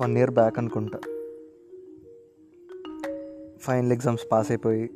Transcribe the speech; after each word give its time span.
One 0.00 0.18
year 0.18 0.30
back 0.30 0.58
అనుకుంటా. 0.58 0.98
Final 3.60 3.92
exams 3.92 4.24
pass 4.32 4.50
అయిపోయి 4.50 4.90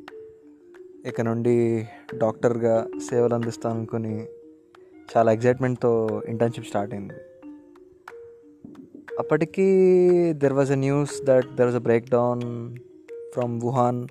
ఇక 1.05 1.21
నుండి 1.21 1.87
డాక్టర్గా 2.17 2.87
సేవలు 3.09 3.33
అందిస్తాను 3.33 3.75
అనుకుని 3.75 4.27
చాలా 5.13 5.31
ఎగ్జైట్మెంట్తో 5.31 6.21
ఇంటర్న్షిప్ 6.27 6.65
స్టార్ట్ 6.65 6.93
అయింది. 6.93 7.13
అప్పటికీ 9.19 9.67
there 10.33 10.53
was 10.53 10.71
a 10.71 10.75
news 10.75 11.23
that 11.23 11.55
there 11.55 11.65
was 11.65 11.75
a 11.75 11.85
break 11.89 12.09
down 12.09 12.75
from 13.33 13.61
Wuhan 13.61 14.07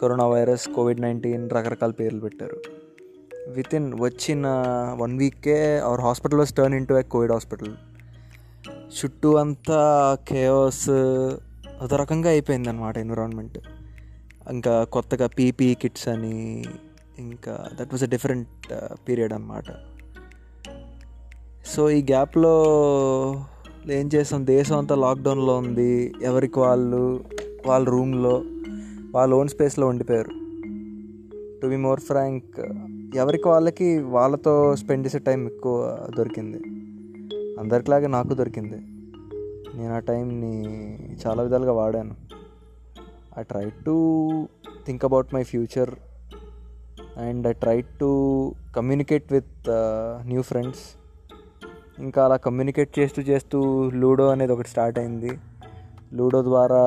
coronavirus 0.28 0.68
covid 0.68 1.00
nineteen 1.00 1.50
రకరకాల 1.50 1.90
పేర్లు 1.90 2.20
పెట్టారు. 2.20 2.75
విత్ 3.54 3.74
ఇన్ 3.74 3.94
వచ్చిన 4.00 4.46
one 4.98 5.18
VK 5.18 5.78
our 5.78 6.00
hospital 6.00 6.38
was 6.38 6.52
turn 6.52 6.74
into 6.86 6.94
a 6.94 7.02
covid 7.02 7.32
hospital 7.32 7.74
చుట్టూ 8.70 9.34
అంతా 9.34 10.16
కేవస్ 10.28 10.88
అదో 11.82 11.96
రకంగా 11.96 12.28
అయిపోయింది 12.30 12.68
అనమాట 12.68 12.98
ఎన్విరాన్మెంట్ 12.98 13.58
ఇంకా 14.50 14.84
కొత్తగా 14.84 15.26
పీపీ 15.26 15.74
కిట్స్ 15.74 16.08
అని 16.08 16.64
ఇంకా 17.18 17.68
that 17.80 17.88
was 17.92 18.04
a 18.04 18.06
different 18.06 18.48
period 19.08 19.32
అనమాట 19.32 19.64
సో 21.66 21.90
ఈ 21.90 22.02
గ్యాప్లో 22.02 22.54
ఏం 23.90 24.10
చేసాం? 24.14 24.46
దేశం 24.46 24.78
అంతా 24.78 24.94
లాక్డౌన్లో 24.94 25.56
ఉంది. 25.56 26.14
ఎవరికి 26.22 26.58
వాళ్ళు? 26.58 27.24
వాళ్ళ 27.66 27.88
రూమ్లో 27.88 28.42
వాళ్ళ 29.14 29.34
ఓన్ 29.34 29.48
స్పేస్లో 29.48 29.86
ఉండిపోయారు. 29.86 30.30
టు 31.60 31.66
బి 31.66 31.76
మోర్ 31.76 32.00
ఫ్రాంక్ 32.00 32.60
ఎవరికి 33.16 33.48
వాళ్ళకి 33.48 33.98
వాళ్ళతో 33.98 34.76
స్పెండ్ 34.76 35.06
చేసే 35.06 35.18
టైం 35.18 35.46
ఎక్కువ 35.46 36.06
దొరికింది. 36.18 36.56
అందరిలాగే 37.60 38.06
నాకు 38.06 38.34
దొరికింది. 38.34 38.76
నేను 39.78 39.94
ఆ 39.94 39.98
టైంని 39.98 40.52
చాలా 41.26 41.42
విధాలుగా 41.42 41.72
వాడాను. 41.72 42.14
I 43.38 43.42
try 43.42 43.70
to 43.86 43.94
think 44.86 45.04
about 45.04 45.34
my 45.34 45.42
future 45.42 45.90
and 47.18 47.46
I 47.46 47.52
try 47.52 47.80
to 47.80 48.52
communicate 48.76 49.32
with 49.32 49.66
new 50.26 50.42
friends 50.42 50.80
ఇంకా 51.98 52.24
అలా 52.24 52.36
కమ్యూనికేట్ 52.36 52.98
చేస్తూ 52.98 53.22
చేస్తూ 53.22 53.90
లూడో 53.90 54.28
అనేది 54.28 54.52
ఒకటి 54.52 54.68
స్టార్ట్ 54.68 54.98
అయింది. 54.98 55.38
లూడో 56.14 56.42
ద్వారా 56.42 56.82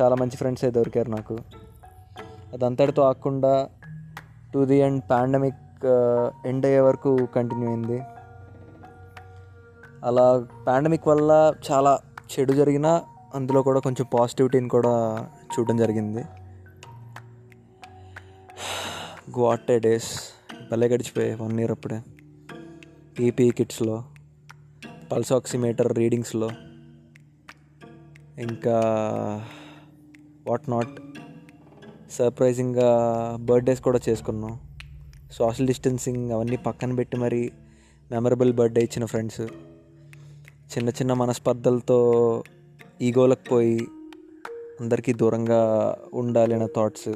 చాలా 0.00 0.14
మంచి 0.14 0.36
ఫ్రెండ్సే 0.36 0.70
దొరికారు 0.70 1.10
నాకు. 1.10 1.38
అదంతటితో 2.52 3.02
ఆకుండా 3.02 3.68
to 4.54 4.64
the 4.64 4.76
end 4.76 5.02
pandemic 5.10 5.86
end 6.46 6.66
అయ్యే 6.66 6.80
వరకు 6.80 7.28
కంటిన్యూ 7.36 7.68
అయింది. 7.68 7.98
అలా 10.04 10.46
పాండమిక్ 10.66 11.08
వల్ల 11.08 11.54
చాలా 11.70 11.98
చెడు 12.32 12.52
జరిగినా 12.52 13.02
అందులో 13.34 13.62
కూడా 13.62 13.80
కొంచెం 13.80 14.06
పాజిటివిటీని 14.14 14.68
కూడా 14.68 14.92
చూడడం 15.52 15.76
జరిగింది. 15.76 16.24
గోటే 19.38 19.78
డేస్ 19.78 20.12
భలే 20.70 20.88
గడిచిపోయాయి 20.88 21.34
వన్ 21.34 21.60
ఇయర్ 21.60 21.70
అప్పుడే. 21.70 22.02
ఈపీ 23.20 23.50
కిట్స్లో 23.50 24.04
పల్స్ 25.12 25.32
ఆక్సిమీటర్ 25.32 25.96
రీడింగ్స్లో 25.96 26.50
ఇంకా 28.38 28.78
వాట్ 30.48 30.70
నాట్ 30.70 30.94
సర్ప్రైజింగ్గా 32.10 32.90
బర్త్డేస్ 33.40 33.80
కూడా 33.80 34.00
చేసుకున్నాం. 34.08 34.58
సోషల్ 35.32 35.66
డిస్టెన్సింగ్ 35.66 36.30
అవన్నీ 36.30 36.56
పక్కన 36.56 36.94
పెట్టి 36.94 37.16
మరి 37.16 37.52
మెమరబుల్ 38.10 38.52
బర్త్డే 38.52 38.80
ఇచ్చిన 38.80 39.04
ఫ్రెండ్స్. 39.04 39.40
చిన్న 40.76 40.88
చిన్న 40.88 41.12
మనస్పర్ధలతో 41.12 42.42
ఈగోలకు 43.02 43.48
పోయి 43.50 43.80
అందరికీ 44.80 45.12
దూరంగా 45.12 45.96
ఉండాలి 46.14 46.54
అనే 46.54 46.66
థాట్స్ 46.76 47.08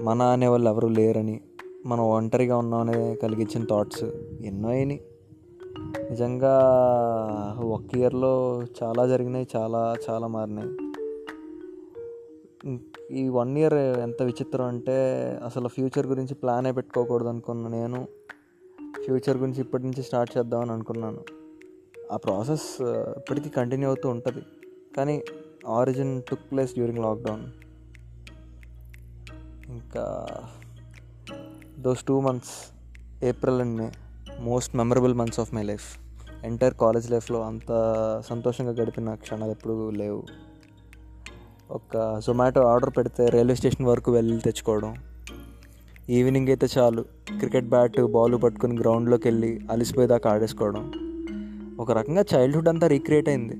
మన 0.00 0.22
అనే 0.22 0.46
వాళ్ళు 0.46 0.70
ఎవరు 0.70 0.88
లేరని 0.88 1.40
మనం 1.86 2.04
ఒంటరిగా 2.04 2.56
ఉన్నామనే 2.56 3.14
కలిగించిన 3.14 3.64
థాట్స్ 3.64 4.04
ఎన్నో 4.44 4.68
అయినాయి. 4.68 5.00
నిజంగా 6.10 6.54
ఒక 7.64 7.96
ఇయర్లో 7.96 8.62
చాలా 8.82 9.06
జరిగినాయి 9.06 9.48
చాలా 9.56 9.94
చాలా 10.10 10.26
మారినాయి. 10.26 10.91
ఈ 13.10 13.28
వన్ 13.28 13.58
ఇయర్ 13.58 13.74
ఎంత 13.74 14.22
విచిత్రం 14.22 14.66
అంటే 14.66 14.96
అసలు 15.44 15.68
ఫ్యూచర్ 15.68 16.06
గురించి 16.06 16.34
ప్లానే 16.34 16.72
పెట్టుకోకూడదు 16.72 17.28
అనుకున్నా 17.28 17.68
నేను. 17.68 18.08
ఫ్యూచర్ 19.04 19.36
గురించి 19.36 19.60
ఇప్పటి 19.60 19.82
నుంచి 19.82 20.02
స్టార్ట్ 20.02 20.38
చేద్దామని 20.38 20.72
అనుకున్నాను. 20.72 21.24
ఆ 22.12 22.16
ప్రాసెస్ 22.16 22.82
ఇప్పటికీ 23.16 23.48
కంటిన్యూ 23.48 23.88
అవుతూ 23.88 24.08
ఉంటుంది. 24.08 24.42
కానీ 24.96 25.22
origin 25.66 26.22
took 26.22 26.50
place 26.50 26.74
during 26.74 26.98
lockdown. 26.98 27.42
ఇంకా 29.68 30.26
those 31.78 32.04
two 32.04 32.20
months 32.20 32.74
April 33.24 33.60
and 33.60 33.76
May 33.76 33.92
most 34.40 34.76
memorable 34.76 35.14
months 35.14 35.40
of 35.40 35.54
my 35.54 35.62
life. 35.62 35.98
Entire 36.44 36.74
college 36.74 37.10
లైఫ్లో 37.10 37.42
అంత 37.42 37.68
సంతోషంగా 38.26 38.70
గడిపిన 38.70 39.14
క్షణాలు 39.14 39.50
ఎప్పుడు 39.50 39.90
లేవు. 39.90 40.51
ఒక 41.72 42.20
జొమాటో 42.26 42.60
ఆర్డర్ 42.60 42.90
పెడితే 42.96 43.28
రైల్వే 43.28 43.54
స్టేషన్ 43.54 43.86
వరకు 43.86 44.12
వెళ్ళి 44.12 44.38
తెచ్చుకోవడం. 44.38 44.94
ఈవినింగ్ 46.10 46.48
అయితే 46.48 46.66
చాలు. 46.78 47.02
క్రికెట్ 47.38 47.66
బ్యాట్ 47.66 48.00
బాల్ 48.00 48.42
పట్టుకుని 48.42 48.78
గ్రౌండ్లోకి 48.78 49.28
వెళ్ళి 49.28 49.60
అలిసిపోయేదాకా 49.70 50.30
ఆడేసుకోవడం. 50.30 50.92
ఒక 51.80 51.92
రకంగా 51.92 52.24
చైల్డ్హుడ్ 52.34 52.68
అంతా 52.68 52.86
రీక్రియేట్ 52.86 53.28
అయింది. 53.28 53.56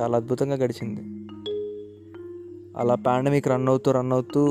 చాలా 0.00 0.16
అద్భుతంగా 0.16 0.54
గడిచింది. 0.54 1.00
అలా 2.76 2.94
పాండమిక్ 2.94 3.48
రన్ 3.48 3.68
అవుతూ 3.68 3.90
రన్ 3.90 4.12
అవుతూ 4.12 4.46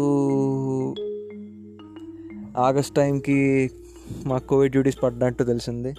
ఆగస్ట్ 2.57 2.95
టైంకి 2.95 3.71
మా 4.25 4.37
కోవిడ్ 4.37 4.71
డ్యూటీస్ 4.71 5.03
పడ్డట్టు 5.03 5.43
తెలిసింది. 5.43 5.95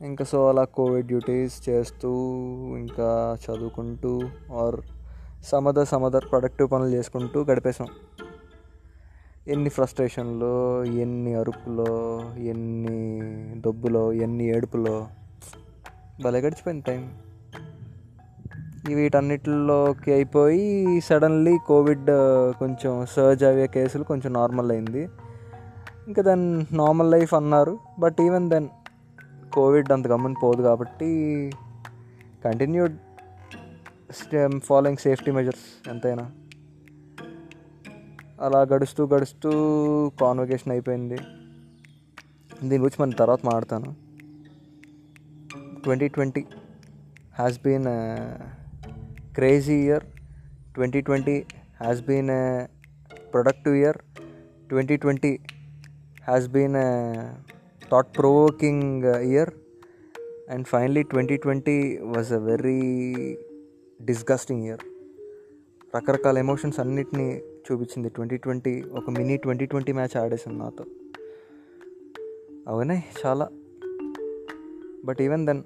ఇంకా 0.00 0.24
సో 0.24 0.48
అలా 0.48 0.64
కోవిడ్ 0.64 1.06
డ్యూటీస్ 1.06 1.68
చేస్తూ 1.68 2.08
ఇంకా 2.76 3.36
చదువుకుంటూ 3.44 4.20
ఆర్ 4.54 4.80
సమదర్ 5.44 5.88
సమదర్ 5.88 6.24
ప్రొడక్టివ్ 6.30 6.70
పనులు 6.70 6.88
చేసుకుంటూ 6.88 7.44
గడిపేసాం 7.44 7.86
ఎన్ని 9.48 9.70
ఫ్రస్ట్రేషన్లో 9.70 10.84
ఎన్ని 10.84 11.34
అరుపులో 11.34 12.20
ఎన్ని 12.38 13.20
దొబ్బులో 13.60 14.12
ఎన్ని 14.12 14.44
ఏడుపులో 14.44 15.06
భలే 16.24 16.38
గడిచిపోయింది 16.40 16.84
టైం 16.86 17.18
వీటన్నిటిలోకి 18.94 20.12
అయిపోయి 20.12 21.00
సడన్లీ 21.00 21.58
కోవిడ్ 21.66 22.06
కొంచెం 22.58 23.06
సర్జ్ 23.06 23.44
అయ్యే 23.44 23.66
కేసులు 23.66 24.04
కొంచెం 24.04 24.32
నార్మల్ 24.32 24.70
అయింది. 24.70 25.08
ఇంకా 26.06 26.22
దెన్ 26.22 26.66
నార్మల్ 26.72 27.10
లైఫ్ 27.10 27.34
అన్నారు. 27.34 27.78
బట్ 27.98 28.16
ఈవెన్ 28.20 28.50
దెన్ 28.50 28.68
కోవిడ్ 29.52 29.92
అంత 29.92 30.06
గమ్మని 30.06 30.34
పోదు 30.42 30.62
కాబట్టి 30.62 31.52
కంటిన్యూడ్ 32.44 32.96
ఫాలోయింగ్ 34.10 34.98
సేఫ్టీ 34.98 35.30
మెజర్స్ 35.30 35.88
ఎంతైనా. 35.88 36.30
అలా 38.40 38.60
గడుస్తూ 38.62 39.06
గడుస్తూ 39.06 39.50
కాన్వకేషన్ 40.20 40.72
అయిపోయింది. 40.72 41.16
దీని 42.64 42.78
గురించి 42.78 43.02
మన 43.02 43.10
తర్వాత 43.10 43.40
మాడతాను 43.46 43.94
twenty 45.82 46.08
twenty 46.08 46.44
has 47.38 47.60
been 47.64 47.84
crazy 49.34 49.74
year 49.74 50.04
twenty 50.74 51.00
twenty 51.00 51.44
has 51.80 52.00
been 52.00 52.28
productive 53.32 53.76
year 53.76 53.96
twenty 54.68 54.96
twenty 54.96 55.38
has 56.22 56.48
been 56.48 56.74
thought 57.90 58.18
provoking 58.18 59.04
year 59.04 59.50
and 60.50 60.66
finally 60.66 61.02
twenty 61.02 61.36
twenty 61.36 61.96
was 62.02 62.32
a 62.32 62.38
very 62.38 62.80
disgusting 64.02 64.64
year. 64.64 64.80
రకరకాల 65.96 66.38
ఎమోషన్స్ 66.38 66.80
అన్నిటినీ 66.80 67.42
చూపించింది 67.72 68.08
ట్వంటీ 68.08 68.36
ట్వంటీ 68.36 68.82
ఒక 68.82 69.10
mini 69.10 69.36
twenty 69.36 69.66
twenty 69.66 69.92
match 69.92 70.16
ఆడేసింది 70.16 70.58
నాతో. 70.58 70.84
అవునే 72.68 73.04
చాలా. 73.26 73.48
But 75.04 75.22
even 75.22 75.46
then 75.46 75.62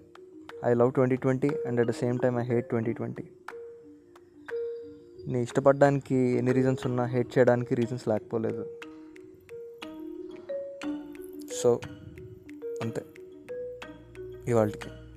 I 0.65 0.75
love 0.75 0.93
twenty 0.93 1.17
twenty 1.17 1.49
and 1.67 1.81
at 1.81 1.89
the 1.89 1.91
same 1.91 2.19
time 2.19 2.39
I 2.39 2.43
hate 2.43 2.69
twenty 2.69 2.93
twenty. 2.93 3.23
నీ 5.27 5.43
ఇష్టపడడానికి 5.43 6.17
ఎన్ని 6.17 6.53
రీజన్స్ 6.53 6.87
ఉన్నా 6.87 7.05
హేట్ 7.05 7.39
చేయడానికి 7.39 7.75
రీజన్స్ 7.75 8.09
లేకపోలేదు. 8.09 8.67
సో 11.63 11.81
అంతే. 12.83 13.05
ఇవాళకి. 14.49 15.10